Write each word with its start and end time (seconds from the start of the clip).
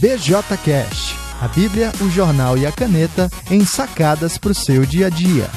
BJCast, 0.00 1.14
a 1.40 1.48
Bíblia, 1.48 1.90
o 2.02 2.10
jornal 2.10 2.58
e 2.58 2.66
a 2.66 2.72
caneta 2.72 3.30
em 3.50 3.64
sacadas 3.64 4.36
para 4.36 4.52
o 4.52 4.54
seu 4.54 4.84
dia 4.84 5.06
a 5.06 5.08
dia. 5.08 5.48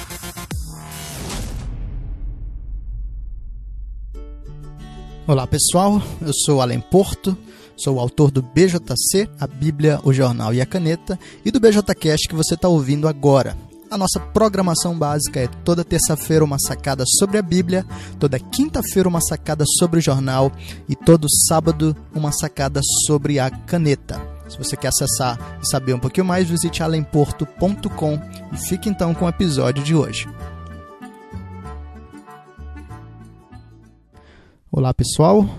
Olá 5.28 5.46
pessoal, 5.46 6.02
eu 6.22 6.32
sou 6.34 6.62
Alan 6.62 6.80
Porto, 6.80 7.38
sou 7.76 7.98
o 7.98 8.00
autor 8.00 8.32
do 8.32 8.42
BJC, 8.42 9.30
a 9.38 9.46
Bíblia, 9.46 10.00
o 10.06 10.14
jornal 10.14 10.54
e 10.54 10.62
a 10.62 10.66
caneta, 10.66 11.20
e 11.44 11.52
do 11.52 11.60
BJCast 11.60 12.30
que 12.30 12.36
você 12.36 12.54
está 12.54 12.70
ouvindo 12.70 13.10
agora. 13.10 13.58
A 13.92 13.98
nossa 13.98 14.20
programação 14.20 14.96
básica 14.96 15.40
é 15.40 15.48
toda 15.48 15.84
terça-feira 15.84 16.46
uma 16.46 16.60
sacada 16.60 17.04
sobre 17.18 17.40
a 17.40 17.42
Bíblia, 17.42 17.84
toda 18.20 18.38
quinta-feira 18.38 19.10
uma 19.10 19.20
sacada 19.20 19.64
sobre 19.80 19.98
o 19.98 20.02
jornal 20.02 20.52
e 20.88 20.96
todo 20.96 21.28
sábado 21.48 21.98
uma 22.14 22.32
sacada 22.32 22.82
sobre 23.08 23.40
a 23.40 23.50
caneta. 23.50 24.22
Se 24.48 24.60
você 24.60 24.78
quer 24.78 24.90
acessar 24.90 25.60
e 25.60 25.68
saber 25.68 25.96
um 25.96 26.00
pouquinho 26.00 26.28
mais, 26.28 26.48
visite 26.48 26.84
alemporto.com 26.84 28.20
e 28.54 28.58
fique 28.58 28.88
então 28.88 29.16
com 29.16 29.26
o 29.26 29.30
episódio 29.30 29.84
de 29.84 29.96
hoje. 29.96 30.28
Olá 34.72 34.94
pessoal, 34.94 35.50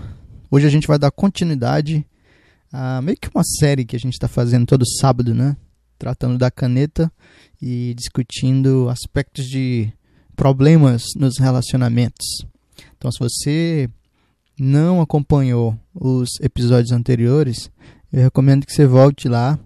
hoje 0.49 0.65
a 0.65 0.69
gente 0.69 0.87
vai 0.87 0.97
dar 0.97 1.11
continuidade 1.11 2.07
a 2.71 3.01
meio 3.01 3.17
que 3.17 3.29
uma 3.35 3.43
série 3.43 3.83
que 3.83 3.97
a 3.97 3.99
gente 3.99 4.13
está 4.13 4.29
fazendo 4.29 4.65
todo 4.65 4.87
sábado, 4.87 5.33
né? 5.35 5.57
Tratando 6.01 6.35
da 6.35 6.49
caneta 6.49 7.11
e 7.61 7.93
discutindo 7.95 8.89
aspectos 8.89 9.45
de 9.45 9.93
problemas 10.35 11.03
nos 11.15 11.37
relacionamentos. 11.37 12.25
Então, 12.97 13.11
se 13.11 13.19
você 13.19 13.89
não 14.59 14.99
acompanhou 14.99 15.77
os 15.93 16.39
episódios 16.41 16.91
anteriores, 16.91 17.69
eu 18.11 18.23
recomendo 18.23 18.65
que 18.65 18.73
você 18.73 18.87
volte 18.87 19.29
lá 19.29 19.59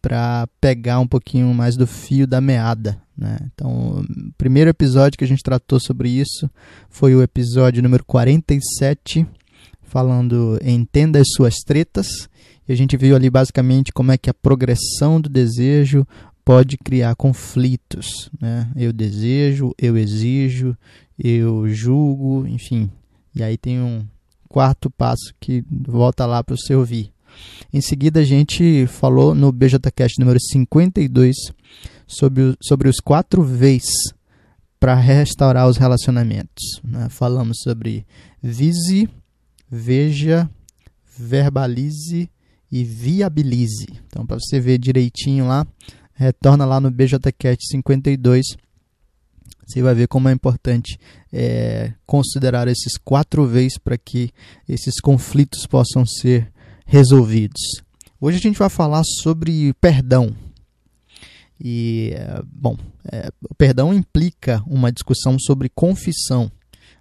para 0.00 0.48
pegar 0.62 0.98
um 0.98 1.06
pouquinho 1.06 1.52
mais 1.52 1.76
do 1.76 1.86
fio 1.86 2.26
da 2.26 2.40
meada. 2.40 2.98
Né? 3.14 3.36
Então, 3.52 4.00
o 4.00 4.32
primeiro 4.38 4.70
episódio 4.70 5.18
que 5.18 5.24
a 5.24 5.28
gente 5.28 5.42
tratou 5.42 5.78
sobre 5.78 6.08
isso 6.08 6.48
foi 6.88 7.14
o 7.14 7.22
episódio 7.22 7.82
número 7.82 8.02
47, 8.02 9.26
falando 9.96 10.58
Entenda 10.62 11.18
as 11.18 11.28
suas 11.34 11.54
tretas. 11.64 12.28
E 12.68 12.72
a 12.72 12.76
gente 12.76 12.98
viu 12.98 13.16
ali 13.16 13.30
basicamente 13.30 13.92
como 13.94 14.12
é 14.12 14.18
que 14.18 14.28
a 14.28 14.34
progressão 14.34 15.18
do 15.18 15.30
desejo 15.30 16.06
pode 16.44 16.76
criar 16.76 17.16
conflitos. 17.16 18.30
Né? 18.38 18.70
Eu 18.76 18.92
desejo, 18.92 19.74
eu 19.78 19.96
exijo, 19.96 20.76
eu 21.18 21.66
julgo, 21.70 22.46
enfim. 22.46 22.90
E 23.34 23.42
aí 23.42 23.56
tem 23.56 23.80
um 23.80 24.04
quarto 24.50 24.90
passo 24.90 25.32
que 25.40 25.64
volta 25.70 26.26
lá 26.26 26.44
para 26.44 26.56
você 26.56 26.74
ouvir. 26.74 27.10
Em 27.72 27.80
seguida, 27.80 28.20
a 28.20 28.24
gente 28.24 28.86
falou 28.86 29.34
no 29.34 29.50
BJCast 29.50 30.18
número 30.18 30.38
52 30.38 31.34
sobre, 32.06 32.42
o, 32.42 32.56
sobre 32.60 32.90
os 32.90 33.00
quatro 33.00 33.42
V's 33.42 33.88
para 34.78 34.94
restaurar 34.94 35.66
os 35.66 35.78
relacionamentos. 35.78 36.82
Né? 36.84 37.08
Falamos 37.08 37.60
sobre 37.62 38.06
vise, 38.42 39.08
veja, 39.70 40.48
verbalize 41.18 42.30
e 42.70 42.84
viabilize. 42.84 43.88
Então, 44.06 44.26
para 44.26 44.38
você 44.38 44.60
ver 44.60 44.78
direitinho 44.78 45.46
lá, 45.46 45.66
retorna 46.14 46.64
lá 46.64 46.80
no 46.80 46.90
BJCast 46.90 47.68
52. 47.70 48.56
Você 49.66 49.82
vai 49.82 49.94
ver 49.94 50.06
como 50.06 50.28
é 50.28 50.32
importante 50.32 50.98
é, 51.32 51.92
considerar 52.06 52.68
esses 52.68 52.96
quatro 52.96 53.46
vezes 53.46 53.78
para 53.78 53.98
que 53.98 54.30
esses 54.68 55.00
conflitos 55.00 55.66
possam 55.66 56.06
ser 56.06 56.52
resolvidos. 56.84 57.60
Hoje 58.20 58.38
a 58.38 58.40
gente 58.40 58.58
vai 58.58 58.68
falar 58.68 59.02
sobre 59.04 59.74
perdão. 59.74 60.34
E, 61.60 62.12
é, 62.14 62.42
bom, 62.44 62.76
é, 63.10 63.30
o 63.50 63.54
perdão 63.54 63.92
implica 63.92 64.62
uma 64.66 64.92
discussão 64.92 65.38
sobre 65.38 65.68
confissão. 65.68 66.50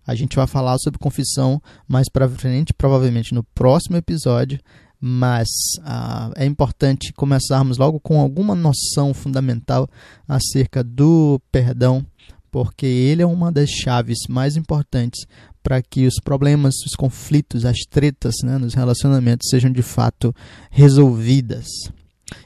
A 0.05 0.15
gente 0.15 0.35
vai 0.35 0.47
falar 0.47 0.77
sobre 0.77 0.99
confissão 0.99 1.61
mais 1.87 2.09
para 2.09 2.29
frente, 2.29 2.73
provavelmente 2.73 3.33
no 3.33 3.43
próximo 3.43 3.97
episódio 3.97 4.59
mas 5.07 5.47
ah, 5.83 6.31
é 6.35 6.45
importante 6.45 7.13
começarmos 7.13 7.77
logo 7.77 7.99
com 7.99 8.19
alguma 8.19 8.55
noção 8.55 9.13
fundamental 9.13 9.87
acerca 10.27 10.83
do 10.83 11.39
perdão, 11.51 12.03
porque 12.49 12.85
ele 12.87 13.21
é 13.21 13.25
uma 13.25 13.51
das 13.51 13.69
chaves 13.69 14.17
mais 14.27 14.55
importantes 14.55 15.27
para 15.61 15.81
que 15.81 16.07
os 16.07 16.15
problemas, 16.23 16.73
os 16.85 16.95
conflitos, 16.95 17.65
as 17.65 17.77
tretas 17.89 18.35
né, 18.43 18.57
nos 18.57 18.73
relacionamentos 18.73 19.49
sejam 19.49 19.71
de 19.71 19.81
fato 19.81 20.33
resolvidas. 20.71 21.67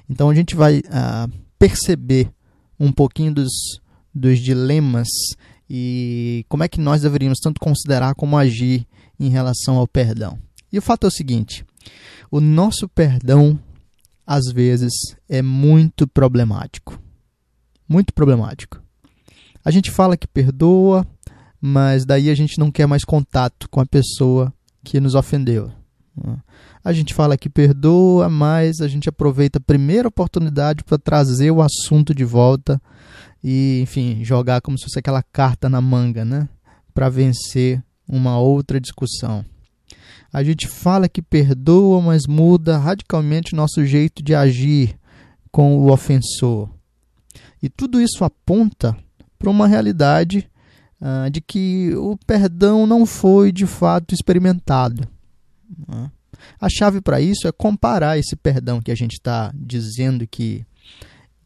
Então 0.09 0.30
a 0.30 0.36
gente 0.36 0.56
vai 0.56 0.81
ah, 0.91 1.28
perceber 1.58 2.30
um 2.80 2.91
pouquinho 2.91 3.34
dos, 3.34 3.52
dos 4.14 4.40
dilemas 4.40 5.08
e 5.69 6.46
como 6.50 6.63
é 6.63 6.68
que 6.68 6.80
nós 6.80 7.02
deveríamos 7.02 7.40
tanto 7.40 7.59
considerar 7.59 8.16
como 8.16 8.38
agir 8.38 8.88
em 9.19 9.30
relação 9.30 9.78
ao 9.78 9.88
perdão. 9.88 10.40
E 10.72 10.78
o 10.78 10.81
fato 10.81 11.06
é 11.06 11.07
o 11.07 11.12
seguinte: 11.12 11.66
o 12.31 12.40
nosso 12.40 12.88
perdão, 12.88 13.59
às 14.25 14.52
vezes, 14.52 14.94
é 15.28 15.41
muito 15.41 16.08
problemático. 16.08 17.00
Muito 17.88 18.13
problemático. 18.13 18.81
A 19.63 19.72
gente 19.72 19.91
fala 19.91 20.18
que 20.18 20.28
perdoa, 20.28 21.06
mas 21.59 22.06
daí 22.06 22.29
a 22.29 22.35
gente 22.35 22.58
não 22.58 22.72
quer 22.72 22.88
mais 22.88 23.03
contato 23.03 23.69
com 23.69 23.79
a 23.81 23.85
pessoa 23.85 24.53
que 24.84 25.00
nos 25.00 25.16
ofendeu. 25.16 25.72
A 26.89 26.91
gente 26.91 27.13
fala 27.13 27.38
que 27.38 27.51
perdoa, 27.51 28.29
mas 28.29 28.81
a 28.81 28.88
gente 28.88 29.07
aproveita 29.07 29.59
a 29.59 29.61
primeira 29.61 30.07
oportunidade 30.07 30.83
para 30.83 30.97
trazer 30.97 31.51
o 31.51 31.61
assunto 31.61 32.16
de 32.16 32.25
volta 32.25 32.81
e, 33.44 33.79
enfim, 33.83 34.23
jogar 34.23 34.59
como 34.59 34.75
se 34.75 34.85
fosse 34.85 34.97
aquela 34.97 35.22
carta 35.22 35.69
na 35.69 35.79
manga, 35.79 36.25
né? 36.25 36.49
Para 36.91 37.07
vencer 37.07 37.79
uma 38.07 38.39
outra 38.39 38.81
discussão. 38.81 39.45
A 40.33 40.44
gente 40.44 40.67
fala 40.67 41.07
que 41.07 41.22
perdoa, 41.22 42.01
mas 42.01 42.25
muda 42.25 42.79
radicalmente 42.79 43.53
nosso 43.53 43.85
jeito 43.85 44.23
de 44.23 44.33
agir 44.33 44.97
com 45.51 45.78
o 45.78 45.91
ofensor. 45.91 46.72
E 47.61 47.69
tudo 47.69 48.01
isso 48.01 48.23
aponta 48.25 48.97
para 49.38 49.51
uma 49.51 49.67
realidade 49.67 50.49
uh, 50.99 51.29
de 51.29 51.39
que 51.39 51.94
o 51.95 52.17
perdão 52.25 52.88
não 52.88 53.05
foi 53.05 53.51
de 53.51 53.67
fato 53.67 54.16
experimentado. 54.16 55.07
Uh. 55.88 56.09
A 56.59 56.69
chave 56.69 57.01
para 57.01 57.22
isso 57.22 57.47
é 57.47 57.51
comparar 57.51 58.17
esse 58.17 58.35
perdão 58.35 58.81
que 58.81 58.91
a 58.91 58.95
gente 58.95 59.13
está 59.13 59.51
dizendo 59.53 60.27
que, 60.27 60.66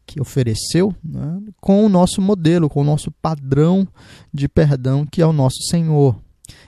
que 0.06 0.20
ofereceu 0.20 0.94
né, 1.04 1.40
com 1.60 1.84
o 1.84 1.88
nosso 1.88 2.20
modelo, 2.20 2.68
com 2.68 2.80
o 2.80 2.84
nosso 2.84 3.10
padrão 3.10 3.86
de 4.32 4.48
perdão, 4.48 5.06
que 5.06 5.22
é 5.22 5.26
o 5.26 5.32
nosso 5.32 5.62
Senhor. 5.68 6.18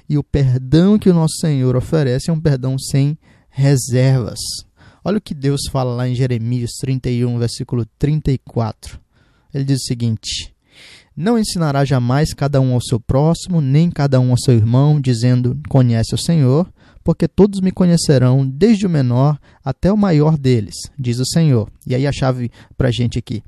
E 0.08 0.16
o 0.16 0.24
perdão 0.24 0.98
que 0.98 1.10
o 1.10 1.14
nosso 1.14 1.36
Senhor 1.40 1.76
oferece 1.76 2.30
é 2.30 2.32
um 2.32 2.40
perdão 2.40 2.78
sem 2.78 3.18
reservas. 3.50 4.38
Olha 5.04 5.18
o 5.18 5.20
que 5.20 5.34
Deus 5.34 5.62
fala 5.70 5.94
lá 5.94 6.08
em 6.08 6.14
Jeremias 6.14 6.72
31, 6.80 7.38
versículo 7.38 7.86
34. 7.98 9.00
Ele 9.54 9.64
diz 9.64 9.82
o 9.82 9.86
seguinte: 9.86 10.52
Não 11.16 11.38
ensinará 11.38 11.84
jamais 11.84 12.34
cada 12.34 12.60
um 12.60 12.74
ao 12.74 12.80
seu 12.80 12.98
próximo, 12.98 13.60
nem 13.60 13.90
cada 13.90 14.18
um 14.18 14.30
ao 14.32 14.38
seu 14.38 14.54
irmão, 14.54 15.00
dizendo: 15.00 15.58
Conhece 15.68 16.14
o 16.14 16.18
Senhor, 16.18 16.68
porque 17.06 17.28
todos 17.28 17.60
me 17.60 17.70
conhecerão, 17.70 18.44
desde 18.44 18.84
o 18.84 18.90
menor 18.90 19.38
até 19.64 19.92
o 19.92 19.96
maior 19.96 20.36
deles, 20.36 20.74
diz 20.98 21.20
o 21.20 21.24
Senhor. 21.24 21.70
E 21.86 21.94
aí 21.94 22.04
a 22.04 22.10
chave 22.10 22.50
para 22.76 22.88
a 22.88 22.90
gente 22.90 23.16
aqui: 23.16 23.44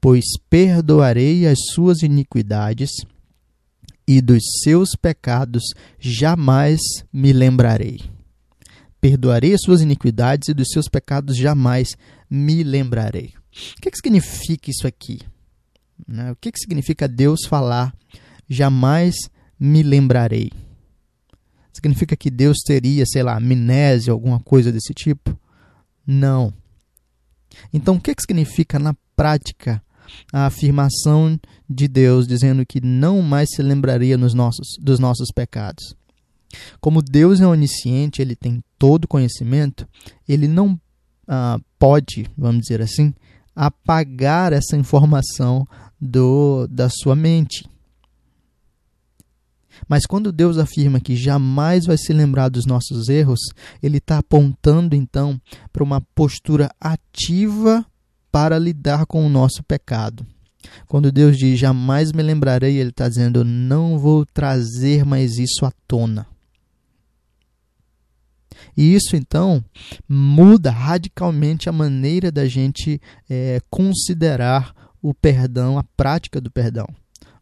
Pois 0.00 0.24
perdoarei 0.48 1.44
as 1.44 1.58
suas 1.72 2.02
iniquidades 2.02 2.88
e 4.06 4.20
dos 4.20 4.44
seus 4.62 4.90
pecados 4.94 5.60
jamais 5.98 6.78
me 7.12 7.32
lembrarei. 7.32 7.98
Perdoarei 9.00 9.54
as 9.54 9.60
suas 9.64 9.80
iniquidades 9.80 10.48
e 10.48 10.54
dos 10.54 10.68
seus 10.72 10.86
pecados 10.86 11.36
jamais 11.36 11.96
me 12.30 12.62
lembrarei. 12.62 13.32
O 13.76 13.80
que, 13.82 13.90
que 13.90 13.96
significa 13.96 14.70
isso 14.70 14.86
aqui? 14.86 15.18
Né? 16.06 16.30
O 16.30 16.36
que, 16.36 16.52
que 16.52 16.60
significa 16.60 17.08
Deus 17.08 17.40
falar 17.48 17.92
jamais 18.48 19.16
me 19.58 19.82
lembrarei? 19.82 20.52
Significa 21.72 22.16
que 22.16 22.30
Deus 22.30 22.58
teria, 22.64 23.04
sei 23.06 23.22
lá, 23.22 23.36
amnésia, 23.36 24.12
alguma 24.12 24.40
coisa 24.40 24.72
desse 24.72 24.92
tipo? 24.92 25.38
Não. 26.06 26.52
Então, 27.72 27.96
o 27.96 28.00
que, 28.00 28.14
que 28.14 28.22
significa 28.22 28.78
na 28.78 28.94
prática 29.14 29.82
a 30.32 30.46
afirmação 30.46 31.38
de 31.68 31.88
Deus 31.88 32.26
dizendo 32.26 32.66
que 32.66 32.80
não 32.80 33.22
mais 33.22 33.48
se 33.54 33.62
lembraria 33.62 34.16
nos 34.16 34.34
nossos, 34.34 34.76
dos 34.80 34.98
nossos 34.98 35.30
pecados. 35.32 35.94
Como 36.80 37.02
Deus 37.02 37.40
é 37.40 37.46
onisciente, 37.46 38.20
ele 38.20 38.34
tem 38.34 38.62
todo 38.78 39.06
conhecimento, 39.06 39.86
ele 40.28 40.48
não 40.48 40.78
ah, 41.28 41.60
pode, 41.78 42.26
vamos 42.36 42.62
dizer 42.62 42.82
assim, 42.82 43.14
apagar 43.54 44.52
essa 44.52 44.76
informação 44.76 45.66
do, 46.00 46.66
da 46.68 46.88
sua 46.88 47.14
mente. 47.14 47.69
Mas 49.90 50.06
quando 50.06 50.30
Deus 50.30 50.56
afirma 50.56 51.00
que 51.00 51.16
jamais 51.16 51.84
vai 51.84 51.98
se 51.98 52.12
lembrar 52.12 52.48
dos 52.48 52.64
nossos 52.64 53.08
erros, 53.08 53.40
Ele 53.82 53.98
está 53.98 54.18
apontando 54.18 54.94
então 54.94 55.36
para 55.72 55.82
uma 55.82 56.00
postura 56.14 56.70
ativa 56.80 57.84
para 58.30 58.56
lidar 58.56 59.04
com 59.04 59.26
o 59.26 59.28
nosso 59.28 59.64
pecado. 59.64 60.24
Quando 60.86 61.10
Deus 61.10 61.36
diz 61.36 61.58
jamais 61.58 62.12
me 62.12 62.22
lembrarei, 62.22 62.76
Ele 62.76 62.90
está 62.90 63.08
dizendo 63.08 63.44
não 63.44 63.98
vou 63.98 64.24
trazer 64.24 65.04
mais 65.04 65.38
isso 65.38 65.66
à 65.66 65.72
tona. 65.88 66.24
E 68.76 68.94
isso 68.94 69.16
então 69.16 69.64
muda 70.08 70.70
radicalmente 70.70 71.68
a 71.68 71.72
maneira 71.72 72.30
da 72.30 72.46
gente 72.46 73.00
é, 73.28 73.60
considerar 73.68 74.72
o 75.02 75.12
perdão, 75.12 75.76
a 75.76 75.82
prática 75.82 76.40
do 76.40 76.48
perdão. 76.48 76.86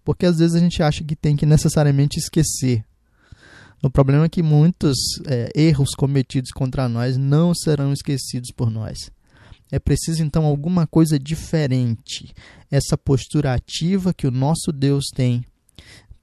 Porque 0.08 0.24
às 0.24 0.38
vezes 0.38 0.56
a 0.56 0.58
gente 0.58 0.82
acha 0.82 1.04
que 1.04 1.14
tem 1.14 1.36
que 1.36 1.44
necessariamente 1.44 2.18
esquecer. 2.18 2.82
O 3.82 3.90
problema 3.90 4.24
é 4.24 4.28
que 4.30 4.42
muitos 4.42 4.96
é, 5.26 5.50
erros 5.54 5.90
cometidos 5.94 6.50
contra 6.50 6.88
nós 6.88 7.18
não 7.18 7.54
serão 7.54 7.92
esquecidos 7.92 8.50
por 8.50 8.70
nós. 8.70 9.10
É 9.70 9.78
preciso 9.78 10.22
então 10.22 10.46
alguma 10.46 10.86
coisa 10.86 11.18
diferente. 11.18 12.32
Essa 12.70 12.96
postura 12.96 13.52
ativa 13.52 14.14
que 14.14 14.26
o 14.26 14.30
nosso 14.30 14.72
Deus 14.72 15.08
tem 15.14 15.44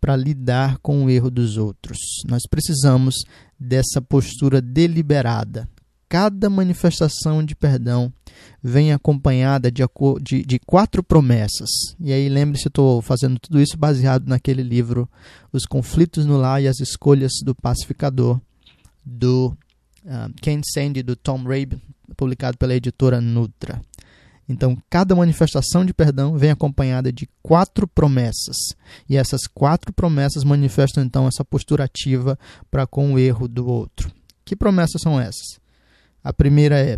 para 0.02 0.16
lidar 0.16 0.80
com 0.80 1.06
o 1.06 1.10
erro 1.12 1.30
dos 1.30 1.56
outros. 1.56 2.00
Nós 2.28 2.42
precisamos 2.50 3.14
dessa 3.60 4.02
postura 4.02 4.64
deliberada. 4.64 5.70
Cada 6.08 6.50
manifestação 6.50 7.44
de 7.44 7.56
perdão 7.56 8.14
vem 8.62 8.94
acompanhada 8.94 9.72
de, 9.72 9.84
de, 10.22 10.44
de 10.44 10.60
quatro 10.60 11.04
promessas. 11.04 11.70
E 12.00 12.14
aí, 12.14 12.30
lembre-se, 12.30 12.68
estou 12.68 13.02
fazendo 13.02 13.40
tudo 13.40 13.60
isso 13.60 13.78
baseado 13.78 14.28
naquele 14.28 14.62
livro 14.62 15.10
Os 15.52 15.66
Conflitos 15.66 16.26
no 16.26 16.38
Lar 16.38 16.62
e 16.62 16.68
as 16.68 16.80
Escolhas 16.80 17.34
do 17.44 17.56
Pacificador, 17.56 18.40
do 19.04 19.56
uh, 20.06 20.34
Ken 20.42 20.62
Sandy, 20.64 21.02
do 21.02 21.16
Tom 21.16 21.44
Rabe, 21.44 21.82
publicado 22.16 22.58
pela 22.58 22.76
editora 22.76 23.20
Nutra. 23.20 23.82
Então, 24.48 24.78
cada 24.90 25.16
manifestação 25.16 25.84
de 25.84 25.94
perdão 25.94 26.38
vem 26.38 26.52
acompanhada 26.52 27.12
de 27.12 27.28
quatro 27.42 27.88
promessas. 27.88 28.58
E 29.10 29.18
essas 29.18 29.48
quatro 29.48 29.92
promessas 29.92 30.44
manifestam 30.44 31.04
então 31.04 31.28
essa 31.28 31.44
postura 31.44 31.86
ativa 31.86 32.38
para 32.70 32.86
com 32.86 33.14
o 33.14 33.20
erro 33.20 33.48
do 33.48 33.68
outro. 33.68 34.12
Que 34.44 34.56
promessas 34.56 35.02
são 35.02 35.20
essas? 35.20 35.60
A 36.26 36.34
primeira 36.34 36.80
é: 36.80 36.98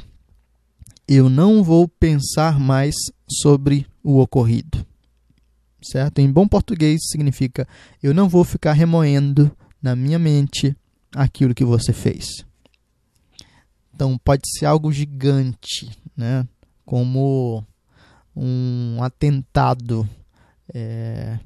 eu 1.06 1.30
não 1.30 1.62
vou 1.62 1.86
pensar 1.86 2.58
mais 2.58 2.96
sobre 3.30 3.86
o 4.02 4.20
ocorrido. 4.20 4.88
Certo? 5.84 6.20
Em 6.20 6.32
bom 6.32 6.48
português 6.48 7.02
significa 7.10 7.68
eu 8.02 8.14
não 8.14 8.30
vou 8.30 8.46
ficar 8.46 8.72
remoendo 8.72 9.52
na 9.82 9.98
minha 9.98 10.18
mente 10.18 10.74
aquilo 11.14 11.54
que 11.54 11.66
você 11.66 11.92
fez. 11.92 12.46
Então 13.94 14.18
pode 14.18 14.44
ser 14.58 14.66
algo 14.66 14.94
gigante, 14.94 15.92
né? 16.16 16.48
como 16.86 17.66
um 18.34 19.04
atentado 19.04 20.08
é, 20.74 21.38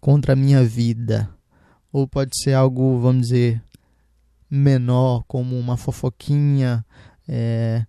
contra 0.00 0.32
a 0.32 0.36
minha 0.36 0.64
vida. 0.64 1.28
Ou 1.92 2.08
pode 2.08 2.30
ser 2.42 2.54
algo, 2.54 2.98
vamos 3.00 3.28
dizer, 3.28 3.62
menor, 4.50 5.24
como 5.26 5.58
uma 5.58 5.76
fofoquinha 5.76 6.84
é, 7.28 7.84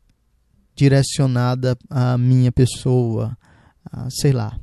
direcionada 0.75 1.77
à 1.89 2.17
minha 2.17 2.51
pessoa, 2.51 3.37
a, 3.91 4.09
sei 4.09 4.31
lá. 4.31 4.59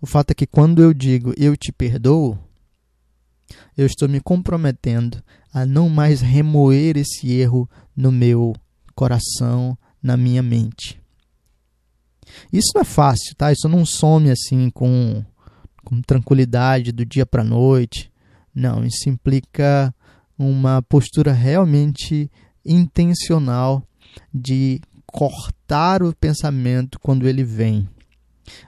O 0.00 0.06
fato 0.06 0.30
é 0.30 0.34
que 0.34 0.46
quando 0.46 0.82
eu 0.82 0.94
digo 0.94 1.32
eu 1.36 1.56
te 1.56 1.70
perdoo, 1.70 2.38
eu 3.76 3.86
estou 3.86 4.08
me 4.08 4.20
comprometendo 4.20 5.22
a 5.52 5.64
não 5.64 5.88
mais 5.88 6.20
remoer 6.20 6.96
esse 6.96 7.30
erro 7.32 7.68
no 7.96 8.10
meu 8.10 8.54
coração, 8.94 9.76
na 10.02 10.16
minha 10.16 10.42
mente. 10.42 11.00
Isso 12.52 12.72
não 12.74 12.82
é 12.82 12.84
fácil, 12.84 13.34
tá? 13.36 13.52
Isso 13.52 13.68
não 13.68 13.84
some 13.84 14.30
assim 14.30 14.70
com, 14.70 15.24
com 15.84 16.02
tranquilidade 16.02 16.92
do 16.92 17.04
dia 17.04 17.24
para 17.24 17.44
noite. 17.44 18.10
Não, 18.54 18.84
isso 18.84 19.08
implica 19.08 19.94
uma 20.38 20.82
postura 20.82 21.32
realmente 21.32 22.30
intencional 22.68 23.82
de 24.32 24.80
cortar 25.06 26.02
o 26.02 26.14
pensamento 26.14 26.98
quando 27.00 27.26
ele 27.26 27.42
vem. 27.42 27.88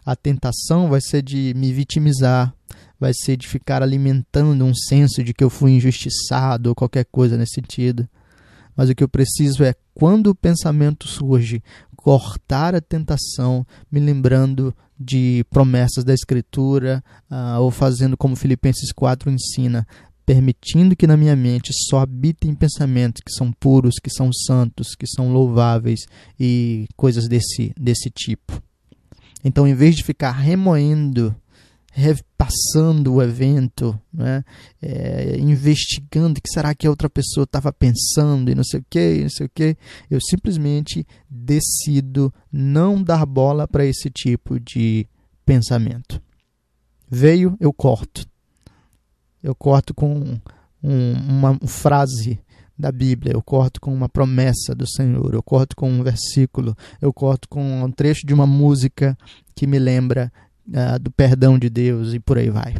A 0.05 0.17
tentação 0.17 0.88
vai 0.88 1.00
ser 1.00 1.23
de 1.23 1.52
me 1.56 1.73
vitimizar, 1.73 2.55
vai 2.99 3.12
ser 3.14 3.37
de 3.37 3.49
ficar 3.49 3.82
alimentando 3.82 4.64
um 4.64 4.75
senso 4.75 5.23
de 5.23 5.32
que 5.32 5.43
eu 5.43 5.50
fui 5.50 5.73
injustiçado 5.73 6.69
ou 6.70 6.75
qualquer 6.75 7.05
coisa 7.05 7.37
nesse 7.37 7.55
sentido. 7.55 8.08
Mas 8.76 8.88
o 8.88 8.94
que 8.94 9.02
eu 9.02 9.08
preciso 9.08 9.64
é, 9.64 9.75
quando 9.94 10.29
o 10.29 10.35
pensamento 10.35 11.06
surge, 11.06 11.62
cortar 11.96 12.75
a 12.75 12.81
tentação, 12.81 13.67
me 13.91 14.00
lembrando 14.00 14.75
de 14.99 15.44
promessas 15.50 16.05
da 16.05 16.14
Escritura, 16.14 17.03
uh, 17.31 17.61
ou 17.61 17.70
fazendo 17.70 18.17
como 18.17 18.37
Filipenses 18.37 18.93
4 18.93 19.31
ensina, 19.31 19.87
permitindo 20.31 20.94
que 20.94 21.09
na 21.09 21.17
minha 21.17 21.35
mente 21.35 21.73
só 21.88 21.99
habitem 21.99 22.55
pensamentos 22.55 23.21
que 23.21 23.32
são 23.32 23.50
puros, 23.50 23.97
que 24.00 24.09
são 24.09 24.32
santos, 24.32 24.94
que 24.94 25.05
são 25.05 25.32
louváveis 25.32 26.06
e 26.38 26.87
coisas 26.97 27.27
desse, 27.27 27.75
desse 27.77 28.09
tipo. 28.11 28.62
Então, 29.44 29.67
em 29.67 29.75
vez 29.75 29.97
de 29.97 30.05
ficar 30.05 30.31
remoendo 30.31 31.35
repassando 31.93 33.15
o 33.15 33.21
evento, 33.21 34.00
né? 34.15 34.44
É, 34.81 35.37
investigando 35.41 36.38
o 36.38 36.41
que 36.41 36.49
será 36.49 36.73
que 36.73 36.87
a 36.87 36.91
outra 36.91 37.11
pessoa 37.11 37.43
estava 37.43 37.73
pensando 37.73 38.49
e 38.49 38.55
não 38.55 38.62
sei 38.62 38.79
o 38.79 38.85
que, 38.88 39.23
não 39.23 39.29
sei 39.29 39.47
o 39.47 39.50
que, 39.53 39.77
eu 40.09 40.21
simplesmente 40.21 41.05
decido 41.29 42.32
não 42.53 43.03
dar 43.03 43.27
bola 43.27 43.67
para 43.67 43.85
esse 43.85 44.09
tipo 44.09 44.61
de 44.61 45.09
pensamento. 45.44 46.23
Veio, 47.11 47.56
eu 47.59 47.73
corto. 47.73 48.30
Eu 49.43 49.55
corto 49.55 49.95
com 49.95 50.39
um, 50.83 51.13
uma 51.13 51.59
frase 51.67 52.39
da 52.81 52.91
Bíblia, 52.91 53.35
eu 53.35 53.43
corto 53.43 53.81
com 53.81 53.93
uma 53.93 54.09
promessa 54.09 54.75
do 54.75 54.89
Senhor, 54.89 55.35
eu 55.35 55.43
corto 55.43 55.77
com 55.77 55.91
um 55.91 56.03
versículo, 56.03 56.75
eu 57.01 57.13
corto 57.13 57.49
com 57.49 57.85
um 57.85 57.91
trecho 57.91 58.27
de 58.27 58.33
uma 58.33 58.47
música 58.47 59.17
que 59.55 59.67
me 59.67 59.79
lembra 59.79 60.33
uh, 60.69 60.99
do 60.99 61.11
perdão 61.11 61.59
de 61.59 61.69
Deus 61.69 62.15
e 62.15 62.19
por 62.19 62.39
aí 62.39 62.49
vai. 62.49 62.75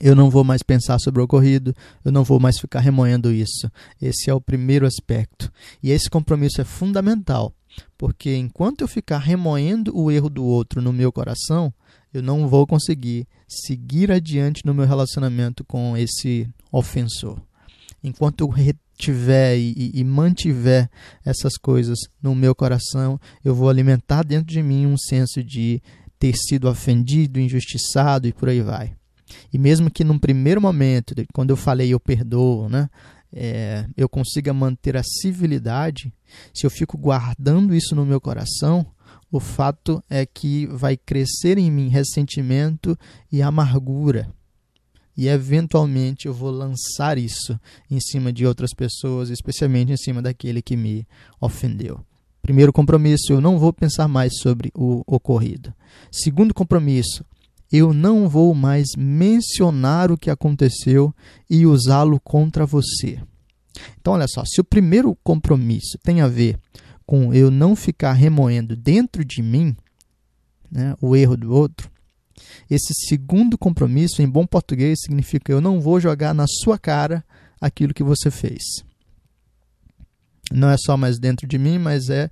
Eu 0.00 0.14
não 0.14 0.30
vou 0.30 0.44
mais 0.44 0.62
pensar 0.62 0.98
sobre 1.00 1.20
o 1.20 1.24
ocorrido, 1.24 1.74
eu 2.04 2.12
não 2.12 2.22
vou 2.22 2.38
mais 2.38 2.58
ficar 2.58 2.80
remoendo 2.80 3.32
isso. 3.32 3.70
Esse 4.00 4.30
é 4.30 4.34
o 4.34 4.40
primeiro 4.40 4.86
aspecto. 4.86 5.52
E 5.82 5.90
esse 5.90 6.08
compromisso 6.08 6.60
é 6.60 6.64
fundamental, 6.64 7.52
porque 7.96 8.36
enquanto 8.36 8.82
eu 8.82 8.88
ficar 8.88 9.18
remoendo 9.18 9.96
o 9.96 10.10
erro 10.10 10.30
do 10.30 10.44
outro 10.44 10.80
no 10.80 10.92
meu 10.92 11.10
coração, 11.10 11.74
eu 12.12 12.22
não 12.22 12.48
vou 12.48 12.66
conseguir 12.66 13.26
seguir 13.46 14.10
adiante 14.10 14.64
no 14.64 14.74
meu 14.74 14.86
relacionamento 14.86 15.64
com 15.64 15.96
esse 15.96 16.48
ofensor. 16.72 17.40
Enquanto 18.02 18.42
eu 18.42 18.48
retiver 18.48 19.58
e, 19.58 19.92
e, 19.94 20.04
mantiver 20.04 20.88
essas 21.24 21.56
coisas 21.56 21.98
no 22.22 22.34
meu 22.34 22.54
coração, 22.54 23.20
eu 23.44 23.54
vou 23.54 23.68
alimentar 23.68 24.22
dentro 24.22 24.46
de 24.46 24.62
mim 24.62 24.86
um 24.86 24.96
senso 24.96 25.42
de 25.42 25.82
ter 26.18 26.34
sido 26.36 26.68
ofendido, 26.68 27.40
injustiçado 27.40 28.26
e 28.26 28.32
por 28.32 28.48
aí 28.48 28.60
vai. 28.60 28.94
E 29.52 29.58
mesmo 29.58 29.90
que 29.90 30.04
num 30.04 30.18
primeiro 30.18 30.60
momento, 30.60 31.14
quando 31.32 31.50
eu 31.50 31.56
falei 31.56 31.92
eu 31.92 32.00
perdoo, 32.00 32.68
né, 32.68 32.88
é, 33.32 33.86
eu 33.96 34.08
consiga 34.08 34.52
manter 34.52 34.96
a 34.96 35.02
civilidade, 35.02 36.12
se 36.54 36.66
eu 36.66 36.70
fico 36.70 36.96
guardando 36.96 37.74
isso 37.74 37.94
no 37.94 38.06
meu 38.06 38.20
coração, 38.20 38.86
o 39.30 39.40
fato 39.40 40.02
é 40.08 40.24
que 40.24 40.66
vai 40.66 40.96
crescer 40.96 41.58
em 41.58 41.70
mim 41.70 41.88
ressentimento 41.88 42.96
e 43.30 43.42
amargura. 43.42 44.32
E 45.16 45.28
eventualmente 45.28 46.26
eu 46.26 46.32
vou 46.32 46.50
lançar 46.50 47.18
isso 47.18 47.58
em 47.90 47.98
cima 47.98 48.32
de 48.32 48.46
outras 48.46 48.72
pessoas, 48.72 49.30
especialmente 49.30 49.92
em 49.92 49.96
cima 49.96 50.22
daquele 50.22 50.62
que 50.62 50.76
me 50.76 51.06
ofendeu. 51.40 52.00
Primeiro 52.40 52.72
compromisso, 52.72 53.32
eu 53.32 53.40
não 53.40 53.58
vou 53.58 53.72
pensar 53.72 54.08
mais 54.08 54.38
sobre 54.38 54.70
o 54.74 55.02
ocorrido. 55.06 55.74
Segundo 56.10 56.54
compromisso, 56.54 57.24
eu 57.70 57.92
não 57.92 58.28
vou 58.28 58.54
mais 58.54 58.86
mencionar 58.96 60.10
o 60.10 60.16
que 60.16 60.30
aconteceu 60.30 61.14
e 61.50 61.66
usá-lo 61.66 62.18
contra 62.20 62.64
você. 62.64 63.20
Então, 64.00 64.14
olha 64.14 64.26
só, 64.26 64.44
se 64.46 64.60
o 64.60 64.64
primeiro 64.64 65.16
compromisso 65.22 65.98
tem 66.02 66.20
a 66.20 66.28
ver 66.28 66.58
com 67.08 67.32
eu 67.32 67.50
não 67.50 67.74
ficar 67.74 68.12
remoendo 68.12 68.76
dentro 68.76 69.24
de 69.24 69.42
mim 69.42 69.74
né, 70.70 70.94
o 71.00 71.16
erro 71.16 71.36
do 71.36 71.50
outro, 71.50 71.90
esse 72.70 72.92
segundo 73.08 73.56
compromisso, 73.56 74.20
em 74.20 74.28
bom 74.28 74.46
português, 74.46 75.00
significa 75.00 75.50
eu 75.50 75.60
não 75.60 75.80
vou 75.80 75.98
jogar 75.98 76.34
na 76.34 76.44
sua 76.46 76.78
cara 76.78 77.24
aquilo 77.58 77.94
que 77.94 78.04
você 78.04 78.30
fez 78.30 78.62
não 80.52 80.68
é 80.70 80.76
só 80.78 80.96
mais 80.96 81.18
dentro 81.18 81.46
de 81.46 81.58
mim, 81.58 81.78
mas 81.78 82.08
é, 82.08 82.30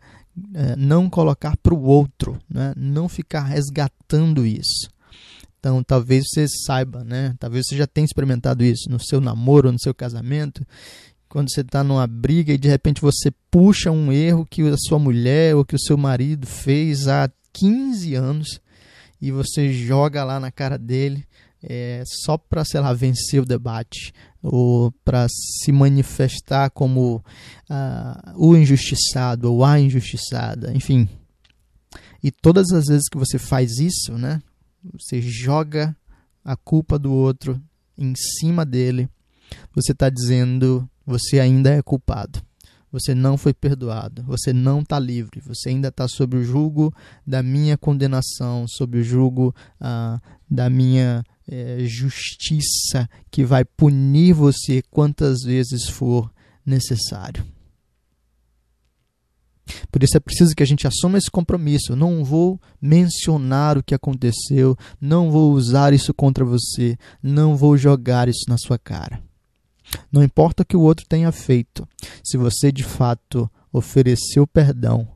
é 0.54 0.76
não 0.76 1.08
colocar 1.08 1.56
para 1.56 1.74
o 1.74 1.82
outro, 1.82 2.38
né? 2.48 2.72
não 2.76 3.08
ficar 3.08 3.42
resgatando 3.42 4.46
isso. 4.46 4.88
Então, 5.58 5.82
talvez 5.82 6.24
você 6.28 6.46
saiba, 6.48 7.02
né? 7.02 7.34
Talvez 7.40 7.66
você 7.66 7.76
já 7.76 7.86
tenha 7.86 8.04
experimentado 8.04 8.62
isso 8.62 8.88
no 8.88 9.00
seu 9.00 9.20
namoro, 9.20 9.72
no 9.72 9.80
seu 9.80 9.92
casamento, 9.92 10.64
quando 11.28 11.52
você 11.52 11.60
está 11.60 11.82
numa 11.82 12.06
briga 12.06 12.52
e 12.52 12.58
de 12.58 12.68
repente 12.68 13.00
você 13.00 13.30
puxa 13.50 13.90
um 13.90 14.12
erro 14.12 14.46
que 14.46 14.62
a 14.62 14.76
sua 14.76 14.98
mulher 14.98 15.54
ou 15.54 15.64
que 15.64 15.74
o 15.74 15.80
seu 15.80 15.96
marido 15.96 16.46
fez 16.46 17.08
há 17.08 17.30
15 17.52 18.14
anos 18.14 18.60
e 19.20 19.30
você 19.30 19.72
joga 19.72 20.24
lá 20.24 20.38
na 20.38 20.50
cara 20.50 20.78
dele 20.78 21.26
é, 21.62 22.02
só 22.06 22.36
para, 22.36 22.64
sei 22.64 22.80
lá, 22.80 22.92
vencer 22.92 23.40
o 23.40 23.46
debate 23.46 24.12
ou 24.42 24.92
para 25.04 25.26
se 25.28 25.72
manifestar 25.72 26.70
como 26.70 27.16
uh, 27.16 28.32
o 28.36 28.56
injustiçado 28.56 29.52
ou 29.52 29.64
a 29.64 29.80
injustiçada, 29.80 30.72
enfim. 30.74 31.08
E 32.22 32.30
todas 32.30 32.70
as 32.70 32.86
vezes 32.86 33.08
que 33.10 33.18
você 33.18 33.38
faz 33.38 33.78
isso, 33.78 34.12
né, 34.12 34.40
você 34.92 35.20
joga 35.20 35.96
a 36.44 36.56
culpa 36.56 36.98
do 36.98 37.12
outro 37.12 37.60
em 37.98 38.14
cima 38.14 38.64
dele, 38.64 39.08
você 39.74 39.92
está 39.92 40.08
dizendo 40.08 40.88
você 41.06 41.38
ainda 41.38 41.70
é 41.70 41.80
culpado. 41.82 42.42
Você 42.90 43.14
não 43.14 43.36
foi 43.36 43.52
perdoado, 43.52 44.22
você 44.22 44.52
não 44.52 44.80
está 44.80 44.98
livre, 44.98 45.40
você 45.40 45.68
ainda 45.68 45.88
está 45.88 46.08
sob 46.08 46.36
o 46.36 46.44
jugo 46.44 46.94
da 47.26 47.42
minha 47.42 47.76
condenação, 47.76 48.66
sob 48.66 48.98
o 48.98 49.02
jugo 49.02 49.54
ah, 49.80 50.20
da 50.48 50.70
minha 50.70 51.22
é, 51.48 51.80
justiça 51.84 53.08
que 53.30 53.44
vai 53.44 53.64
punir 53.64 54.32
você 54.32 54.82
quantas 54.90 55.42
vezes 55.42 55.88
for 55.88 56.32
necessário. 56.64 57.44
Por 59.90 60.02
isso 60.02 60.16
é 60.16 60.20
preciso 60.20 60.54
que 60.54 60.62
a 60.62 60.66
gente 60.66 60.86
assuma 60.86 61.18
esse 61.18 61.30
compromisso. 61.30 61.96
Não 61.96 62.24
vou 62.24 62.60
mencionar 62.80 63.76
o 63.76 63.82
que 63.82 63.94
aconteceu, 63.94 64.76
não 65.00 65.30
vou 65.30 65.52
usar 65.52 65.92
isso 65.92 66.14
contra 66.14 66.44
você, 66.44 66.96
não 67.22 67.56
vou 67.56 67.76
jogar 67.76 68.28
isso 68.28 68.44
na 68.48 68.56
sua 68.56 68.78
cara. 68.78 69.25
Não 70.10 70.22
importa 70.22 70.62
o 70.62 70.66
que 70.66 70.76
o 70.76 70.80
outro 70.80 71.06
tenha 71.06 71.30
feito, 71.32 71.86
se 72.24 72.36
você 72.36 72.72
de 72.72 72.82
fato 72.82 73.50
ofereceu 73.72 74.46
perdão, 74.46 75.06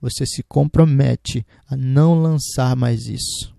você 0.00 0.24
se 0.24 0.42
compromete 0.42 1.46
a 1.68 1.76
não 1.76 2.14
lançar 2.14 2.74
mais 2.76 3.06
isso. 3.06 3.54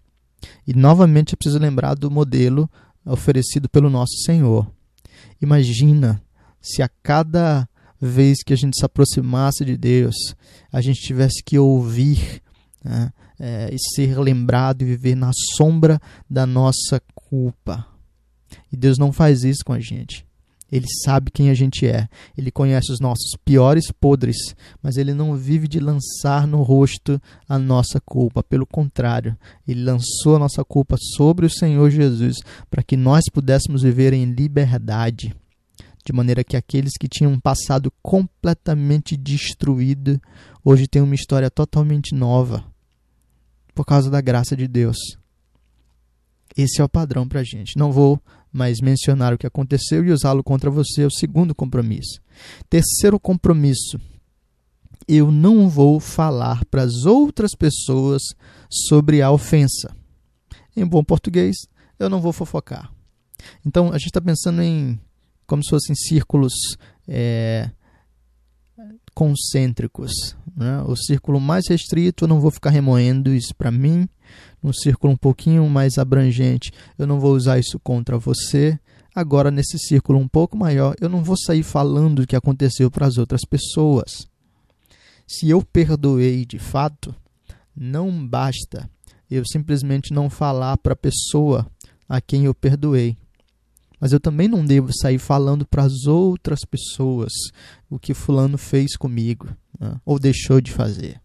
E 0.66 0.74
novamente 0.74 1.34
é 1.34 1.36
preciso 1.36 1.60
lembrar 1.60 1.96
do 1.96 2.10
modelo 2.10 2.70
oferecido 3.06 3.70
pelo 3.70 3.90
nosso 3.90 4.16
Senhor. 4.26 4.70
Imagina 5.42 6.22
se 6.60 6.82
a 6.82 6.90
cada 7.02 7.68
vez 8.00 8.44
que 8.44 8.54
a 8.54 8.56
gente 8.56 8.78
se 8.78 8.86
aproximasse 8.86 9.64
de 9.64 9.78
Deus, 9.78 10.16
a 10.72 10.82
gente 10.82 11.02
tivesse 11.02 11.44
que 11.44 11.60
ouvir 11.60 12.42
né, 12.84 13.12
é, 13.40 13.70
e 13.72 13.78
ser 13.96 14.18
lembrado 14.18 14.82
e 14.82 14.86
viver 14.86 15.16
na 15.16 15.32
sombra 15.56 16.00
da 16.30 16.46
nossa 16.46 17.02
culpa. 17.14 17.86
E 18.72 18.78
Deus 18.78 18.98
não 18.98 19.12
faz 19.12 19.44
isso 19.44 19.64
com 19.64 19.74
a 19.74 19.80
gente. 19.80 20.26
Ele 20.72 20.88
sabe 21.04 21.32
quem 21.32 21.50
a 21.50 21.54
gente 21.54 21.86
é. 21.86 22.08
Ele 22.38 22.50
conhece 22.50 22.92
os 22.92 23.00
nossos 23.00 23.36
piores 23.44 23.92
podres, 23.92 24.56
mas 24.82 24.96
ele 24.96 25.14
não 25.14 25.36
vive 25.36 25.68
de 25.68 25.80
lançar 25.80 26.48
no 26.48 26.62
rosto 26.62 27.22
a 27.48 27.60
nossa 27.60 28.00
culpa. 28.00 28.42
Pelo 28.42 28.66
contrário, 28.66 29.36
ele 29.68 29.84
lançou 29.84 30.38
a 30.38 30.40
nossa 30.40 30.64
culpa 30.64 30.96
sobre 31.16 31.46
o 31.46 31.50
Senhor 31.50 31.90
Jesus 31.90 32.38
para 32.70 32.82
que 32.82 32.96
nós 32.96 33.26
pudéssemos 33.32 33.82
viver 33.82 34.14
em 34.14 34.32
liberdade. 34.32 35.36
De 36.06 36.14
maneira 36.14 36.44
que 36.44 36.58
aqueles 36.58 36.94
que 37.00 37.08
tinham 37.08 37.34
um 37.34 37.40
passado 37.40 37.92
completamente 38.02 39.16
destruído 39.18 40.20
hoje 40.64 40.88
têm 40.88 41.02
uma 41.02 41.16
história 41.16 41.52
totalmente 41.52 42.16
nova 42.16 42.64
por 43.76 43.86
causa 43.86 44.10
da 44.10 44.22
graça 44.22 44.56
de 44.56 44.68
Deus. 44.68 44.98
Esse 46.58 46.82
é 46.82 46.84
o 46.84 46.90
padrão 46.90 47.28
para 47.28 47.42
a 47.42 47.44
gente. 47.44 47.78
Não 47.78 47.92
vou 47.92 48.20
mas 48.52 48.82
mencionar 48.82 49.34
o 49.34 49.38
que 49.38 49.48
aconteceu 49.48 50.04
e 50.04 50.12
usá-lo 50.12 50.44
contra 50.44 50.70
você 50.70 51.04
é 51.04 51.06
o 51.06 51.12
segundo 51.12 51.56
compromisso. 51.56 52.20
Terceiro 52.70 53.20
compromisso: 53.20 54.00
eu 55.08 55.32
não 55.32 55.70
vou 55.70 56.00
falar 56.00 56.64
para 56.66 56.84
as 56.84 57.06
outras 57.06 57.52
pessoas 57.56 58.22
sobre 58.70 59.22
a 59.22 59.32
ofensa. 59.32 59.96
Em 60.76 60.86
bom 60.86 61.04
português, 61.04 61.56
eu 62.00 62.10
não 62.10 62.22
vou 62.22 62.32
fofocar. 62.32 62.92
Então, 63.66 63.90
a 63.90 63.98
gente 63.98 64.08
está 64.08 64.22
pensando 64.22 64.62
em 64.62 65.00
como 65.46 65.64
se 65.64 65.70
fossem 65.70 65.96
círculos 65.96 66.54
é, 67.08 67.70
concêntricos. 69.14 70.12
Né? 70.56 70.82
O 70.86 70.96
círculo 70.96 71.40
mais 71.40 71.68
restrito, 71.68 72.26
eu 72.26 72.28
não 72.28 72.40
vou 72.40 72.52
ficar 72.52 72.70
remoendo 72.70 73.34
isso 73.34 73.56
para 73.56 73.72
mim 73.72 74.08
num 74.62 74.72
círculo 74.72 75.14
um 75.14 75.18
pouquinho 75.18 75.68
mais 75.68 75.98
abrangente, 75.98 76.72
eu 76.98 77.08
não 77.08 77.20
vou 77.20 77.36
usar 77.36 77.60
isso 77.60 77.80
contra 77.80 78.18
você. 78.18 78.80
Agora, 79.14 79.52
nesse 79.52 79.78
círculo 79.78 80.20
um 80.20 80.28
pouco 80.28 80.56
maior, 80.56 80.96
eu 81.02 81.10
não 81.10 81.24
vou 81.24 81.36
sair 81.36 81.64
falando 81.64 82.20
o 82.20 82.28
que 82.28 82.36
aconteceu 82.36 82.90
para 82.90 83.08
as 83.08 83.18
outras 83.18 83.42
pessoas. 83.42 84.28
Se 85.28 85.50
eu 85.50 85.62
perdoei 85.62 86.46
de 86.46 86.60
fato, 86.60 87.14
não 87.76 88.26
basta 88.26 88.90
eu 89.30 89.44
simplesmente 89.46 90.14
não 90.14 90.30
falar 90.30 90.78
para 90.78 90.92
a 90.92 90.96
pessoa 90.96 91.66
a 92.08 92.20
quem 92.20 92.44
eu 92.44 92.54
perdoei. 92.54 93.18
Mas 94.02 94.12
eu 94.12 94.20
também 94.20 94.48
não 94.48 94.66
devo 94.66 94.90
sair 94.92 95.20
falando 95.20 95.64
para 95.64 95.84
as 95.84 96.08
outras 96.08 96.66
pessoas 96.66 97.32
o 97.88 98.00
que 98.00 98.16
Fulano 98.16 98.58
fez 98.58 98.98
comigo 98.98 99.56
né? 99.80 100.02
ou 100.04 100.18
deixou 100.18 100.60
de 100.60 100.72
fazer. 100.72 101.22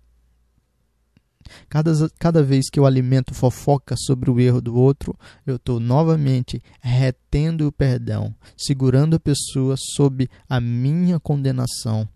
Cada, 1.71 1.93
cada 2.19 2.43
vez 2.43 2.69
que 2.69 2.79
eu 2.79 2.85
alimento 2.85 3.33
fofoca 3.33 3.95
sobre 3.97 4.31
o 4.31 4.39
erro 4.39 4.61
do 4.61 4.77
outro, 4.77 5.17
eu 5.47 5.57
estou 5.57 5.81
novamente 5.81 6.63
retendo 6.81 7.67
o 7.67 7.73
perdão, 7.73 8.35
segurando 8.59 9.17
a 9.17 9.21
pessoa 9.21 9.77
sob 9.79 10.29
a 10.47 10.61
minha 10.61 11.19
condenação. 11.19 12.07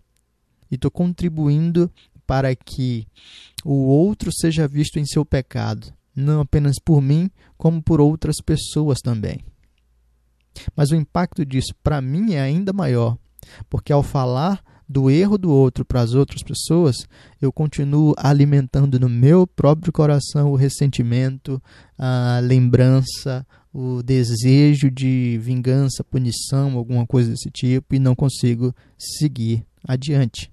E 0.69 0.75
estou 0.75 0.91
contribuindo 0.91 1.89
para 2.27 2.53
que 2.55 3.07
o 3.63 3.87
outro 3.87 4.31
seja 4.31 4.67
visto 4.67 4.99
em 4.99 5.05
seu 5.05 5.25
pecado, 5.25 5.91
não 6.15 6.41
apenas 6.41 6.77
por 6.77 7.01
mim, 7.01 7.31
como 7.57 7.81
por 7.81 7.99
outras 7.99 8.35
pessoas 8.41 8.99
também. 8.99 9.43
Mas 10.75 10.91
o 10.91 10.95
impacto 10.95 11.45
disso 11.45 11.73
para 11.83 12.01
mim 12.01 12.33
é 12.33 12.41
ainda 12.41 12.73
maior, 12.73 13.17
porque 13.69 13.91
ao 13.91 14.03
falar 14.03 14.61
do 14.91 15.09
erro 15.09 15.37
do 15.37 15.49
outro 15.49 15.85
para 15.85 16.01
as 16.01 16.13
outras 16.13 16.43
pessoas, 16.43 17.07
eu 17.41 17.51
continuo 17.51 18.13
alimentando 18.17 18.99
no 18.99 19.07
meu 19.07 19.47
próprio 19.47 19.93
coração 19.93 20.51
o 20.51 20.55
ressentimento, 20.55 21.61
a 21.97 22.39
lembrança, 22.43 23.47
o 23.73 24.03
desejo 24.03 24.91
de 24.91 25.39
vingança, 25.41 26.03
punição, 26.03 26.77
alguma 26.77 27.07
coisa 27.07 27.31
desse 27.31 27.49
tipo, 27.49 27.95
e 27.95 27.99
não 27.99 28.13
consigo 28.13 28.75
seguir 28.97 29.65
adiante. 29.87 30.51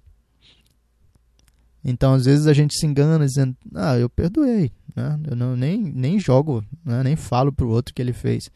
Então, 1.84 2.14
às 2.14 2.24
vezes, 2.24 2.46
a 2.46 2.52
gente 2.52 2.74
se 2.76 2.86
engana 2.86 3.24
dizendo: 3.24 3.56
Ah, 3.74 3.96
eu 3.96 4.08
perdoei, 4.08 4.70
né? 4.94 5.18
eu 5.28 5.36
não, 5.36 5.56
nem, 5.56 5.80
nem 5.80 6.18
jogo, 6.18 6.64
né? 6.84 7.02
nem 7.02 7.16
falo 7.16 7.52
para 7.52 7.66
o 7.66 7.70
outro 7.70 7.94
que 7.94 8.02
ele 8.02 8.12
fez 8.12 8.50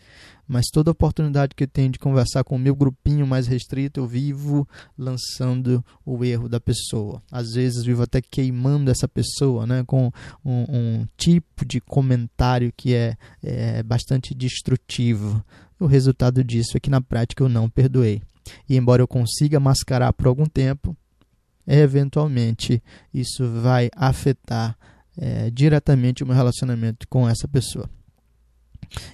mas 0.47 0.67
toda 0.73 0.91
oportunidade 0.91 1.55
que 1.55 1.65
eu 1.65 1.69
tenho 1.69 1.91
de 1.91 1.99
conversar 1.99 2.45
com 2.45 2.57
o 2.57 2.59
meu 2.59 2.75
grupinho 2.75 3.27
mais 3.27 3.47
restrito, 3.47 4.01
eu 4.01 4.07
vivo 4.07 4.69
lançando 4.99 5.85
o 6.05 6.25
erro 6.25 6.49
da 6.49 6.61
pessoa. 6.61 7.23
Às 7.31 7.53
vezes 7.53 7.85
vivo 7.85 8.03
até 8.03 8.21
queimando 8.21 8.91
essa 8.91 9.09
pessoa, 9.09 9.67
né, 9.67 9.85
com 9.87 10.11
um, 10.45 10.65
um 10.69 11.09
tipo 11.17 11.65
de 11.65 11.81
comentário 11.81 12.73
que 12.77 12.95
é, 12.95 13.17
é 13.43 13.83
bastante 13.83 14.35
destrutivo. 14.35 15.45
O 15.79 15.87
resultado 15.87 16.45
disso 16.45 16.77
é 16.77 16.81
que 16.81 16.91
na 16.91 17.01
prática 17.01 17.43
eu 17.43 17.49
não 17.49 17.69
perdoei. 17.69 18.23
E 18.69 18.77
embora 18.77 19.03
eu 19.03 19.09
consiga 19.09 19.61
mascarar 19.61 20.13
por 20.13 20.27
algum 20.27 20.47
tempo, 20.47 20.97
eventualmente 21.67 22.83
isso 23.13 23.49
vai 23.61 23.89
afetar 23.97 24.77
é, 25.17 25.51
diretamente 25.51 26.23
o 26.23 26.27
meu 26.27 26.35
relacionamento 26.35 27.07
com 27.09 27.29
essa 27.29 27.47
pessoa. 27.47 27.89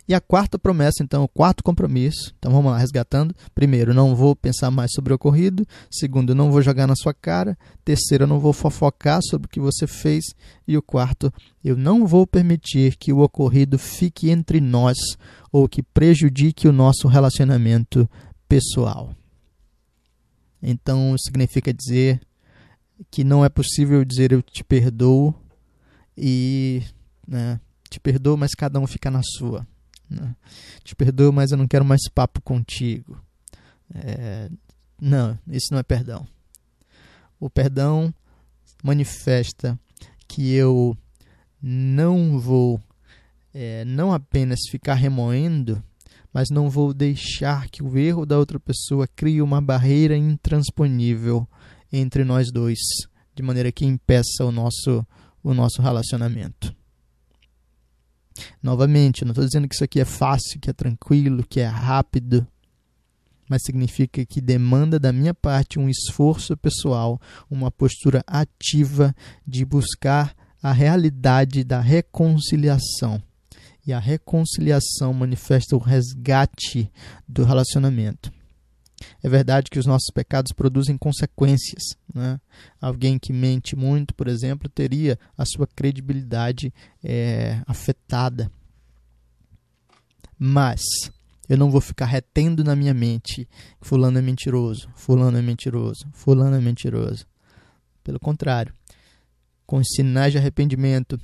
E 0.09 0.15
a 0.15 0.21
quarta 0.23 0.59
promessa, 0.59 1.03
então, 1.03 1.23
o 1.23 1.29
quarto 1.29 1.63
compromisso. 1.63 2.35
Então 2.39 2.51
vamos 2.51 2.73
lá, 2.73 2.79
resgatando. 2.79 3.35
Primeiro, 3.55 3.93
não 3.93 4.17
vou 4.17 4.35
pensar 4.35 4.71
mais 4.71 4.91
sobre 4.95 5.13
o 5.13 5.17
ocorrido. 5.17 5.67
Segundo, 5.91 6.35
não 6.35 6.51
vou 6.51 6.63
jogar 6.63 6.87
na 6.87 6.97
sua 6.97 7.13
cara. 7.13 7.59
Terceiro, 7.85 8.27
não 8.27 8.41
vou 8.41 8.55
fofocar 8.55 9.21
sobre 9.23 9.47
o 9.47 9.51
que 9.51 9.61
você 9.61 9.87
fez. 9.87 10.25
E 10.67 10.79
o 10.79 10.83
quarto, 10.83 11.31
eu 11.63 11.77
não 11.77 12.07
vou 12.07 12.27
permitir 12.27 12.97
que 12.97 13.13
o 13.13 13.19
ocorrido 13.19 13.79
fique 13.79 14.31
entre 14.31 14.63
nós 14.63 14.97
ou 15.53 15.69
que 15.69 15.83
prejudique 15.83 16.67
o 16.67 16.73
nosso 16.73 17.07
relacionamento 17.07 18.09
pessoal. 18.49 19.15
Então 20.63 21.15
significa 21.19 21.73
dizer 21.73 22.19
que 23.11 23.23
não 23.23 23.45
é 23.45 23.49
possível 23.51 24.03
dizer 24.07 24.33
eu 24.33 24.41
te 24.41 24.65
perdoo 24.65 25.35
e 26.17 26.83
né, 27.27 27.61
te 27.91 28.01
perdoo, 28.01 28.39
mas 28.39 28.55
cada 28.55 28.81
um 28.81 28.87
fica 28.87 29.11
na 29.11 29.21
sua. 29.23 29.67
Né? 30.11 30.35
Te 30.83 30.95
perdoo, 30.95 31.33
mas 31.33 31.51
eu 31.51 31.59
não 31.59 31.69
quero 31.69 31.85
mais 31.85 32.03
papo 32.15 32.41
contigo. 32.41 33.21
É, 33.95 34.51
não, 35.01 35.39
isso 35.49 35.69
não 35.71 35.79
é 35.79 35.83
perdão. 35.83 36.27
O 37.39 37.49
perdão 37.49 38.13
manifesta 38.83 39.79
que 40.27 40.53
eu 40.53 40.97
não 41.61 42.39
vou 42.39 42.81
é, 43.55 43.85
não 43.85 44.13
apenas 44.13 44.61
ficar 44.71 44.95
remoendo, 44.95 45.83
mas 46.33 46.49
não 46.51 46.69
vou 46.69 46.93
deixar 46.93 47.69
que 47.69 47.83
o 47.83 47.99
erro 47.99 48.27
da 48.27 48.39
outra 48.39 48.61
pessoa 48.61 49.09
crie 49.09 49.43
uma 49.43 49.61
barreira 49.61 50.17
intransponível 50.17 51.49
entre 51.93 52.25
nós 52.25 52.53
dois, 52.53 52.79
de 53.35 53.43
maneira 53.43 53.73
que 53.73 53.85
impeça 53.85 54.45
o 54.45 54.53
nosso, 54.53 55.05
o 55.43 55.55
nosso 55.55 55.81
relacionamento. 55.81 56.77
Novamente, 58.63 59.25
não 59.25 59.33
estou 59.33 59.45
dizendo 59.45 59.69
que 59.69 59.75
isso 59.75 59.85
aqui 59.85 60.01
é 60.01 60.05
fácil, 60.05 60.61
que 60.61 60.71
é 60.71 60.73
tranquilo, 60.73 61.45
que 61.49 61.61
é 61.61 61.67
rápido, 61.67 62.47
mas 63.49 63.63
significa 63.63 64.25
que 64.27 64.41
demanda 64.41 64.99
da 64.99 65.13
minha 65.13 65.33
parte 65.33 65.79
um 65.79 65.89
esforço 65.89 66.57
pessoal, 66.57 67.21
uma 67.51 67.71
postura 67.71 68.23
ativa 68.27 69.15
de 69.47 69.65
buscar 69.65 70.35
a 70.63 70.73
realidade 70.73 71.65
da 71.65 71.81
reconciliação. 71.81 73.23
E 73.87 73.93
a 73.93 73.99
reconciliação 73.99 75.15
manifesta 75.15 75.75
o 75.75 75.79
resgate 75.79 76.91
do 77.27 77.45
relacionamento. 77.45 78.31
É 79.23 79.29
verdade 79.29 79.71
que 79.71 79.79
os 79.79 79.87
nossos 79.87 80.11
pecados 80.15 80.53
produzem 80.53 80.97
consequências. 80.97 81.83
Né? 82.15 82.41
Alguém 82.81 83.19
que 83.19 83.33
mente 83.33 83.75
muito, 83.75 84.15
por 84.15 84.29
exemplo, 84.29 84.69
teria 84.69 85.19
a 85.37 85.45
sua 85.45 85.67
credibilidade 85.67 86.73
é, 87.03 87.61
afetada. 87.67 88.51
Mas 90.39 90.81
eu 91.49 91.57
não 91.57 91.71
vou 91.71 91.81
ficar 91.81 92.07
retendo 92.07 92.63
na 92.63 92.77
minha 92.77 92.95
mente 92.95 93.49
fulano 93.81 94.19
é 94.19 94.23
mentiroso, 94.23 94.89
fulano 94.95 95.39
é 95.39 95.43
mentiroso, 95.43 96.07
fulano 96.13 96.55
é 96.55 96.61
mentiroso. 96.61 97.27
Pelo 98.05 98.21
contrário, 98.21 98.73
com 99.67 99.79
os 99.79 99.89
sinais 99.89 100.33
de 100.33 100.39
arrependimento, 100.39 101.19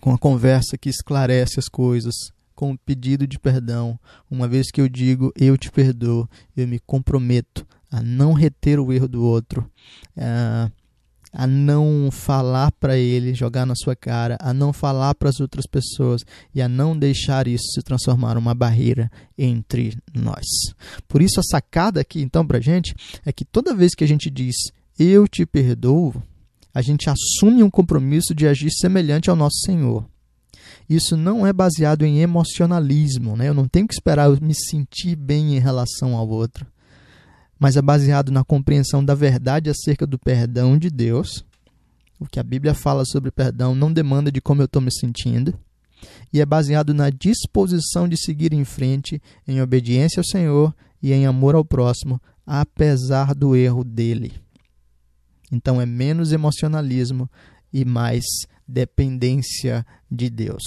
com 0.00 0.12
a 0.12 0.18
conversa 0.18 0.76
que 0.76 0.88
esclarece 0.88 1.58
as 1.58 1.68
coisas, 1.68 2.14
com 2.62 2.70
o 2.70 2.78
pedido 2.78 3.26
de 3.26 3.40
perdão, 3.40 3.98
uma 4.30 4.46
vez 4.46 4.70
que 4.70 4.80
eu 4.80 4.88
digo 4.88 5.32
eu 5.34 5.58
te 5.58 5.68
perdoo, 5.68 6.28
eu 6.56 6.68
me 6.68 6.78
comprometo 6.78 7.66
a 7.90 8.00
não 8.00 8.32
reter 8.32 8.78
o 8.78 8.92
erro 8.92 9.08
do 9.08 9.24
outro, 9.24 9.68
a, 10.16 11.44
não 11.44 12.08
falar 12.12 12.70
para 12.70 12.96
ele, 12.96 13.34
jogar 13.34 13.66
na 13.66 13.74
sua 13.74 13.96
cara, 13.96 14.36
a 14.40 14.54
não 14.54 14.72
falar 14.72 15.12
para 15.16 15.28
as 15.28 15.40
outras 15.40 15.66
pessoas 15.66 16.22
e 16.54 16.62
a 16.62 16.68
não 16.68 16.96
deixar 16.96 17.48
isso 17.48 17.64
se 17.74 17.82
transformar 17.82 18.36
numa 18.36 18.54
barreira 18.54 19.10
entre 19.36 19.98
nós. 20.14 20.46
Por 21.08 21.20
isso 21.20 21.40
a 21.40 21.42
sacada 21.42 22.00
aqui 22.00 22.22
então 22.22 22.46
para 22.46 22.60
gente 22.60 22.94
é 23.26 23.32
que 23.32 23.44
toda 23.44 23.74
vez 23.74 23.92
que 23.92 24.04
a 24.04 24.08
gente 24.08 24.30
diz 24.30 24.54
eu 24.96 25.26
te 25.26 25.44
perdoo, 25.44 26.14
a 26.72 26.80
gente 26.80 27.10
assume 27.10 27.60
um 27.64 27.70
compromisso 27.70 28.32
de 28.32 28.46
agir 28.46 28.70
semelhante 28.70 29.28
ao 29.28 29.34
nosso 29.34 29.58
Senhor. 29.66 30.11
Isso 30.88 31.16
não 31.16 31.46
é 31.46 31.52
baseado 31.52 32.04
em 32.04 32.20
emocionalismo, 32.20 33.36
né? 33.36 33.48
eu 33.48 33.54
não 33.54 33.66
tenho 33.66 33.86
que 33.86 33.94
esperar 33.94 34.28
eu 34.28 34.38
me 34.40 34.54
sentir 34.54 35.16
bem 35.16 35.56
em 35.56 35.58
relação 35.58 36.16
ao 36.16 36.28
outro, 36.28 36.66
mas 37.58 37.76
é 37.76 37.82
baseado 37.82 38.30
na 38.30 38.44
compreensão 38.44 39.04
da 39.04 39.14
verdade 39.14 39.70
acerca 39.70 40.06
do 40.06 40.18
perdão 40.18 40.76
de 40.76 40.90
Deus. 40.90 41.44
O 42.18 42.26
que 42.26 42.40
a 42.40 42.42
Bíblia 42.42 42.74
fala 42.74 43.04
sobre 43.04 43.30
perdão 43.30 43.74
não 43.74 43.92
demanda 43.92 44.30
de 44.30 44.40
como 44.40 44.62
eu 44.62 44.66
estou 44.66 44.82
me 44.82 44.92
sentindo, 44.92 45.54
e 46.32 46.40
é 46.40 46.46
baseado 46.46 46.92
na 46.92 47.10
disposição 47.10 48.08
de 48.08 48.16
seguir 48.16 48.52
em 48.52 48.64
frente 48.64 49.20
em 49.46 49.60
obediência 49.60 50.20
ao 50.20 50.24
Senhor 50.24 50.74
e 51.02 51.12
em 51.12 51.26
amor 51.26 51.54
ao 51.54 51.64
próximo, 51.64 52.20
apesar 52.46 53.34
do 53.34 53.54
erro 53.54 53.84
dele. 53.84 54.32
Então 55.50 55.80
é 55.80 55.86
menos 55.86 56.32
emocionalismo 56.32 57.28
e 57.72 57.84
mais 57.84 58.24
dependência 58.66 59.84
de 60.10 60.28
Deus. 60.30 60.62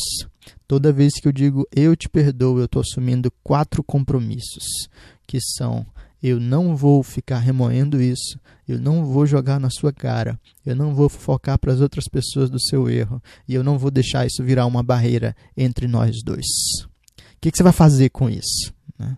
Toda 0.68 0.92
vez 0.92 1.14
que 1.14 1.28
eu 1.28 1.32
digo 1.32 1.68
eu 1.76 1.96
te 1.96 2.10
perdoo, 2.10 2.60
eu 2.60 2.66
estou 2.66 2.82
assumindo 2.82 3.32
quatro 3.44 3.84
compromissos, 3.84 4.88
que 5.28 5.40
são 5.40 5.86
eu 6.22 6.40
não 6.40 6.76
vou 6.76 7.04
ficar 7.04 7.38
remoendo 7.38 8.02
isso, 8.02 8.40
eu 8.68 8.80
não 8.80 9.06
vou 9.06 9.28
jogar 9.28 9.60
na 9.60 9.70
sua 9.70 9.94
cara, 9.94 10.40
eu 10.66 10.76
não 10.76 10.96
vou 10.96 11.08
focar 11.08 11.60
para 11.60 11.72
as 11.72 11.82
outras 11.82 12.06
pessoas 12.08 12.50
do 12.50 12.60
seu 12.60 12.90
erro 12.90 13.22
e 13.48 13.54
eu 13.54 13.64
não 13.64 13.78
vou 13.78 13.92
deixar 13.92 14.26
isso 14.26 14.44
virar 14.44 14.66
uma 14.66 14.82
barreira 14.82 15.36
entre 15.56 15.88
nós 15.88 16.24
dois. 16.24 16.48
O 16.84 17.40
que, 17.40 17.52
que 17.52 17.58
você 17.58 17.64
vai 17.64 17.74
fazer 17.74 18.10
com 18.10 18.28
isso? 18.28 18.74
Né? 18.98 19.16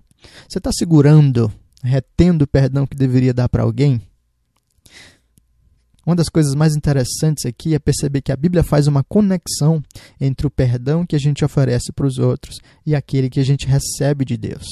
Você 0.49 0.57
está 0.57 0.69
segurando, 0.73 1.51
retendo 1.81 2.43
o 2.43 2.47
perdão 2.47 2.85
que 2.85 2.97
deveria 2.97 3.33
dar 3.33 3.47
para 3.47 3.63
alguém? 3.63 4.01
Uma 6.07 6.15
das 6.15 6.29
coisas 6.29 6.55
mais 6.55 6.73
interessantes 6.73 7.45
aqui 7.45 7.75
é 7.75 7.79
perceber 7.79 8.21
que 8.21 8.31
a 8.31 8.37
Bíblia 8.37 8.63
faz 8.63 8.87
uma 8.87 9.03
conexão 9.03 9.83
entre 10.21 10.47
o 10.47 10.49
perdão 10.49 11.05
que 11.05 11.17
a 11.17 11.19
gente 11.19 11.43
oferece 11.43 11.91
para 11.91 12.07
os 12.07 12.17
outros 12.17 12.59
e 12.85 12.95
aquele 12.95 13.29
que 13.29 13.41
a 13.41 13.43
gente 13.43 13.67
recebe 13.67 14.23
de 14.23 14.37
Deus. 14.37 14.65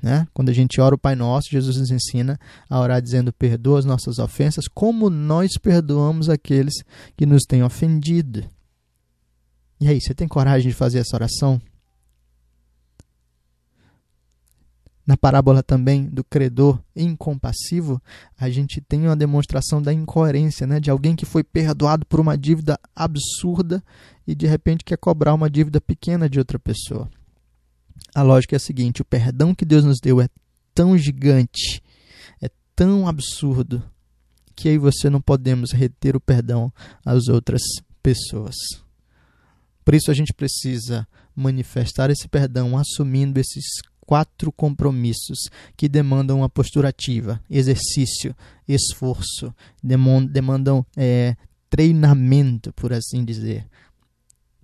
Né? 0.00 0.28
Quando 0.32 0.50
a 0.50 0.52
gente 0.52 0.80
ora 0.80 0.94
o 0.94 0.98
Pai 0.98 1.16
Nosso, 1.16 1.50
Jesus 1.50 1.76
nos 1.76 1.90
ensina 1.90 2.38
a 2.70 2.78
orar 2.78 3.02
dizendo: 3.02 3.32
Perdoa 3.32 3.80
as 3.80 3.84
nossas 3.84 4.20
ofensas, 4.20 4.68
como 4.68 5.10
nós 5.10 5.58
perdoamos 5.60 6.28
aqueles 6.28 6.74
que 7.16 7.26
nos 7.26 7.42
têm 7.42 7.64
ofendido. 7.64 8.44
E 9.80 9.88
aí, 9.88 10.00
você 10.00 10.14
tem 10.14 10.28
coragem 10.28 10.68
de 10.68 10.76
fazer 10.76 11.00
essa 11.00 11.16
oração? 11.16 11.60
Na 15.06 15.18
parábola 15.18 15.62
também 15.62 16.06
do 16.06 16.24
credor 16.24 16.80
incompassivo, 16.96 18.00
a 18.38 18.48
gente 18.48 18.80
tem 18.80 19.02
uma 19.02 19.16
demonstração 19.16 19.82
da 19.82 19.92
incoerência, 19.92 20.66
né? 20.66 20.80
de 20.80 20.90
alguém 20.90 21.14
que 21.14 21.26
foi 21.26 21.44
perdoado 21.44 22.06
por 22.06 22.20
uma 22.20 22.38
dívida 22.38 22.78
absurda 22.96 23.84
e 24.26 24.34
de 24.34 24.46
repente 24.46 24.82
quer 24.82 24.96
cobrar 24.96 25.34
uma 25.34 25.50
dívida 25.50 25.78
pequena 25.78 26.28
de 26.28 26.38
outra 26.38 26.58
pessoa. 26.58 27.10
A 28.14 28.22
lógica 28.22 28.56
é 28.56 28.58
a 28.58 28.60
seguinte: 28.60 29.02
o 29.02 29.04
perdão 29.04 29.54
que 29.54 29.64
Deus 29.64 29.84
nos 29.84 29.98
deu 30.00 30.22
é 30.22 30.28
tão 30.74 30.96
gigante, 30.96 31.82
é 32.40 32.48
tão 32.74 33.06
absurdo, 33.06 33.82
que 34.56 34.70
e 34.70 34.78
você 34.78 35.10
não 35.10 35.20
podemos 35.20 35.72
reter 35.72 36.16
o 36.16 36.20
perdão 36.20 36.72
às 37.04 37.28
outras 37.28 37.60
pessoas. 38.02 38.54
Por 39.84 39.94
isso 39.94 40.10
a 40.10 40.14
gente 40.14 40.32
precisa 40.32 41.06
manifestar 41.36 42.10
esse 42.10 42.26
perdão 42.28 42.78
assumindo 42.78 43.38
esses 43.38 43.64
quatro 44.06 44.52
compromissos 44.52 45.48
que 45.76 45.88
demandam 45.88 46.38
uma 46.38 46.48
postura 46.48 46.88
ativa, 46.88 47.40
exercício, 47.50 48.34
esforço, 48.68 49.54
demandam 49.82 50.84
é, 50.96 51.36
treinamento, 51.68 52.72
por 52.72 52.92
assim 52.92 53.24
dizer. 53.24 53.66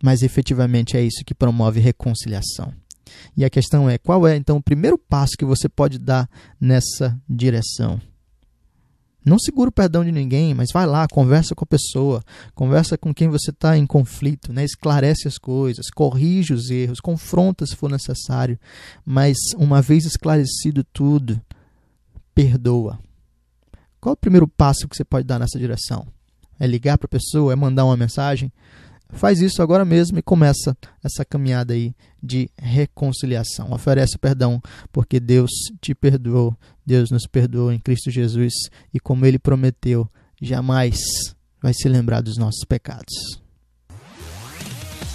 Mas 0.03 0.23
efetivamente 0.23 0.97
é 0.97 1.03
isso 1.03 1.25
que 1.25 1.35
promove 1.35 1.81
reconciliação. 1.81 2.73
E 3.37 3.45
a 3.45 3.51
questão 3.51 3.89
é: 3.89 3.99
qual 3.99 4.27
é 4.27 4.37
então 4.37 4.57
o 4.57 4.63
primeiro 4.63 4.97
passo 4.97 5.37
que 5.37 5.45
você 5.45 5.69
pode 5.69 5.99
dar 5.99 6.29
nessa 6.61 7.21
direção? 7.29 8.01
Não 9.25 9.39
segura 9.39 9.69
o 9.69 9.73
perdão 9.73 10.05
de 10.05 10.11
ninguém, 10.11 10.55
mas 10.55 10.71
vai 10.73 10.87
lá, 10.87 11.07
conversa 11.07 11.55
com 11.55 11.65
a 11.65 11.67
pessoa, 11.67 12.23
conversa 12.55 12.97
com 12.97 13.13
quem 13.13 13.29
você 13.29 13.51
está 13.51 13.77
em 13.77 13.87
conflito, 13.87 14.53
né? 14.53 14.65
esclarece 14.65 15.29
as 15.29 15.37
coisas, 15.37 15.91
corrige 15.91 16.55
os 16.55 16.71
erros, 16.71 17.01
confronta 17.01 17.67
se 17.67 17.77
for 17.77 17.91
necessário, 17.91 18.59
mas 19.05 19.37
uma 19.57 19.83
vez 19.83 20.07
esclarecido 20.07 20.83
tudo, 20.85 21.41
perdoa. 22.35 22.99
Qual 24.01 24.15
o 24.15 24.17
primeiro 24.17 24.49
passo 24.49 24.89
que 24.89 24.97
você 24.97 25.05
pode 25.05 25.27
dar 25.27 25.39
nessa 25.39 25.59
direção? 25.59 26.07
É 26.59 26.67
ligar 26.67 26.97
para 26.97 27.07
a 27.07 27.09
pessoa? 27.09 27.53
É 27.53 27.57
mandar 27.57 27.85
uma 27.85 27.97
mensagem? 27.97 28.51
Faz 29.13 29.41
isso 29.41 29.63
agora 29.63 29.85
mesmo 29.85 30.19
e 30.19 30.23
começa 30.23 30.77
essa 31.03 31.25
caminhada 31.25 31.75
aí 31.75 31.95
de 32.23 32.49
reconciliação. 32.57 33.73
Oferece 33.73 34.19
perdão, 34.19 34.61
porque 34.93 35.19
Deus 35.19 35.51
te 35.81 35.95
perdoou, 35.95 36.57
Deus 36.85 37.11
nos 37.11 37.27
perdoou 37.27 37.73
em 37.73 37.79
Cristo 37.79 38.11
Jesus 38.11 38.53
e, 38.93 39.01
como 39.01 39.27
Ele 39.27 39.39
prometeu, 39.39 40.09
jamais 40.41 40.99
vai 41.63 41.75
se 41.75 41.89
lembrar 41.89 42.21
dos 42.21 42.37
nossos 42.37 42.65
pecados. 42.65 43.41